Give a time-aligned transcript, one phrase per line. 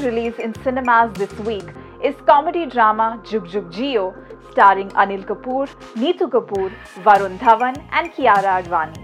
[0.00, 1.68] Release in cinemas this week
[2.02, 4.04] is comedy drama Jug Jug Jio,
[4.50, 6.70] starring Anil Kapoor, Neetu Kapoor,
[7.04, 8.96] Varun Dhawan, and Kiara Advani.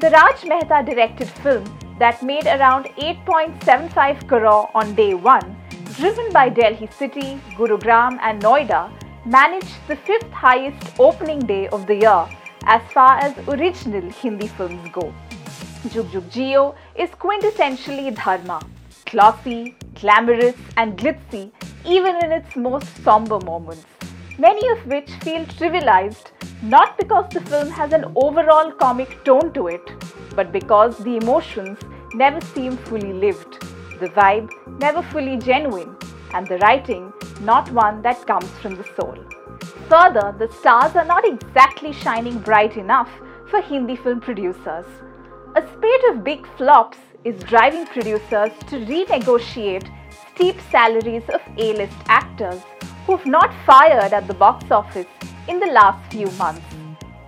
[0.00, 1.64] The Raj Mehta directed film
[1.98, 5.56] that made around 8.75 crore on day one,
[5.96, 8.92] driven by Delhi City, Gurugram, and Noida,
[9.24, 12.28] managed the fifth highest opening day of the year
[12.64, 15.12] as far as original Hindi films go.
[15.90, 18.60] Jug Jug Jio is quintessentially Dharma
[19.10, 21.50] glossy, glamorous, and glitzy
[21.84, 23.86] even in its most somber moments,
[24.38, 26.32] many of which feel trivialized
[26.62, 29.90] not because the film has an overall comic tone to it,
[30.34, 31.78] but because the emotions
[32.14, 33.60] never seem fully lived,
[34.00, 35.94] the vibe never fully genuine,
[36.34, 39.16] and the writing not one that comes from the soul.
[39.88, 43.10] Further, the stars are not exactly shining bright enough
[43.50, 44.86] for Hindi film producers.
[45.54, 49.86] A spate of big flops is driving producers to renegotiate
[50.32, 52.60] steep salaries of A list actors
[53.04, 55.06] who've not fired at the box office
[55.48, 56.64] in the last few months.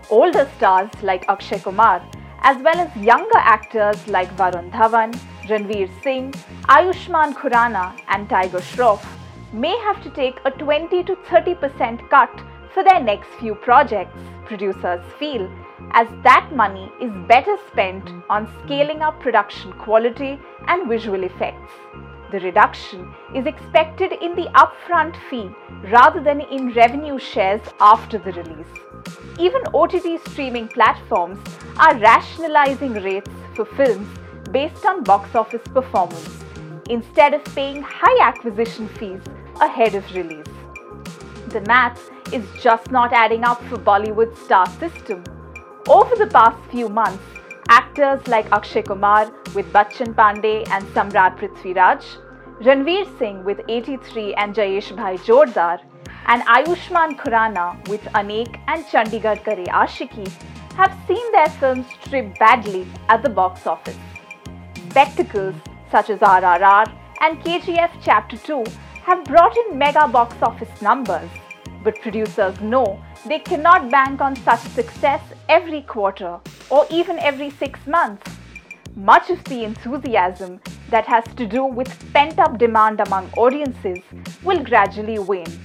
[0.09, 2.01] Older stars like Akshay Kumar,
[2.43, 6.31] as well as younger actors like Varun Dhawan, Ranveer Singh,
[6.77, 9.05] Ayushmann Khurrana, and Tiger Shroff,
[9.53, 12.31] may have to take a 20 to 30% cut
[12.73, 14.17] for their next few projects,
[14.47, 15.51] producers feel,
[15.93, 21.73] as that money is better spent on scaling up production quality and visual effects.
[22.31, 25.51] The reduction is expected in the upfront fee
[25.91, 28.67] rather than in revenue shares after the release.
[29.39, 31.39] Even OTT streaming platforms
[31.79, 34.09] are rationalizing rates for films
[34.51, 36.45] based on box office performance
[36.91, 39.23] instead of paying high acquisition fees
[39.61, 40.48] ahead of release.
[41.49, 45.25] The maths is just not adding up for Bollywood's star system.
[45.89, 47.25] Over the past few months,
[47.71, 52.05] actors like Akshay Kumar with Bachchan Pandey and Samrat Prithviraj,
[52.61, 55.79] Ranveer Singh with 83 and Jayesh Bhai Jordaar,
[56.27, 60.29] and Ayushmann Khurrana with Anek and Chandigarh Kare Aashiqui
[60.75, 63.97] have seen their films strip badly at the box office.
[64.91, 65.55] Spectacles
[65.91, 66.93] such as RRR
[67.23, 68.65] and KGF Chapter 2
[69.09, 71.31] have brought in mega box office numbers,
[71.83, 76.39] but producers know they cannot bank on such success every quarter
[76.69, 78.31] or even every six months.
[78.97, 80.61] Much of the enthusiasm
[80.91, 84.01] that has to do with pent up demand among audiences
[84.43, 85.59] will gradually wane.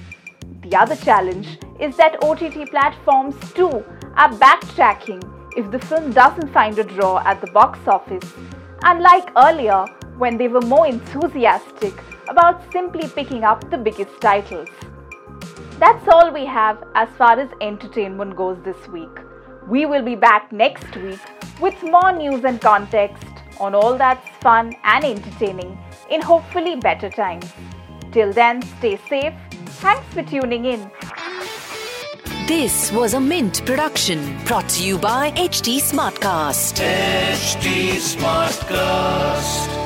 [0.62, 3.84] The other challenge is that OTT platforms too
[4.16, 5.20] are backtracking
[5.54, 8.32] if the film doesn't find a draw at the box office,
[8.84, 9.84] unlike earlier
[10.16, 11.92] when they were more enthusiastic
[12.34, 14.68] about simply picking up the biggest titles.
[15.78, 19.20] That's all we have as far as entertainment goes this week.
[19.68, 21.20] We will be back next week
[21.60, 23.24] with more news and context
[23.60, 25.78] on all that's fun and entertaining
[26.10, 27.52] in hopefully better times.
[28.10, 29.34] Till then, stay safe.
[29.84, 30.90] Thanks for tuning in.
[32.48, 36.82] This was a Mint production brought to you by HT Smartcast.
[36.82, 39.83] HT Smartcast.